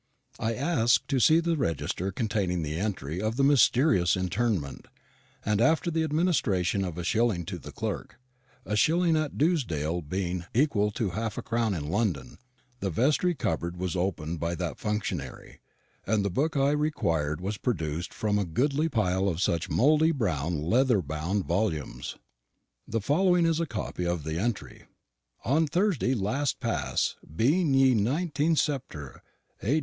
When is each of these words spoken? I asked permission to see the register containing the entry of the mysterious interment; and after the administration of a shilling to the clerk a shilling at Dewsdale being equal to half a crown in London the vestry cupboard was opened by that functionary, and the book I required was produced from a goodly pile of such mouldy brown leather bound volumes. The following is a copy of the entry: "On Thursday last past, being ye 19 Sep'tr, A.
I 0.39 0.55
asked 0.55 1.05
permission 1.07 1.07
to 1.09 1.19
see 1.19 1.39
the 1.41 1.55
register 1.57 2.11
containing 2.11 2.63
the 2.63 2.75
entry 2.79 3.21
of 3.21 3.35
the 3.35 3.43
mysterious 3.43 4.15
interment; 4.17 4.87
and 5.45 5.61
after 5.61 5.91
the 5.91 6.03
administration 6.03 6.83
of 6.83 6.97
a 6.97 7.03
shilling 7.03 7.45
to 7.45 7.59
the 7.59 7.71
clerk 7.71 8.19
a 8.65 8.75
shilling 8.75 9.15
at 9.15 9.37
Dewsdale 9.37 10.01
being 10.01 10.45
equal 10.55 10.89
to 10.89 11.11
half 11.11 11.37
a 11.37 11.43
crown 11.43 11.75
in 11.75 11.87
London 11.87 12.39
the 12.79 12.89
vestry 12.89 13.35
cupboard 13.35 13.77
was 13.77 13.95
opened 13.95 14.39
by 14.39 14.55
that 14.55 14.79
functionary, 14.79 15.59
and 16.03 16.25
the 16.25 16.31
book 16.31 16.57
I 16.57 16.71
required 16.71 17.39
was 17.39 17.59
produced 17.59 18.11
from 18.11 18.39
a 18.39 18.43
goodly 18.43 18.89
pile 18.89 19.29
of 19.29 19.39
such 19.39 19.69
mouldy 19.69 20.09
brown 20.11 20.63
leather 20.63 21.03
bound 21.03 21.45
volumes. 21.45 22.15
The 22.87 23.01
following 23.01 23.45
is 23.45 23.59
a 23.59 23.67
copy 23.67 24.07
of 24.07 24.23
the 24.23 24.39
entry: 24.39 24.85
"On 25.45 25.67
Thursday 25.67 26.15
last 26.15 26.59
past, 26.59 27.17
being 27.35 27.71
ye 27.75 27.93
19 27.93 28.55
Sep'tr, 28.55 29.19
A. 29.61 29.79